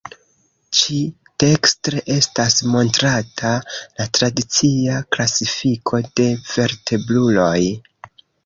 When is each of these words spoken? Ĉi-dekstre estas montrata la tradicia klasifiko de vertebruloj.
Ĉi-dekstre 0.77 2.01
estas 2.13 2.55
montrata 2.75 3.53
la 3.75 4.09
tradicia 4.19 4.97
klasifiko 5.17 6.01
de 6.21 6.29
vertebruloj. 6.51 7.57